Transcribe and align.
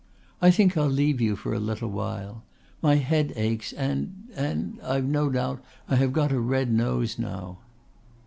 "I 0.41 0.49
think 0.49 0.75
I'll 0.75 0.89
leave 0.89 1.21
you 1.21 1.35
for 1.35 1.53
a 1.53 1.59
little 1.59 1.91
while. 1.91 2.43
My 2.81 2.95
head 2.95 3.33
aches 3.35 3.71
and 3.71 4.29
and 4.35 4.79
I've 4.81 5.05
no 5.05 5.29
doubt 5.29 5.63
I 5.87 5.95
have 5.97 6.11
got 6.11 6.31
a 6.31 6.39
red 6.39 6.71
nose 6.73 7.19
now." 7.19 7.59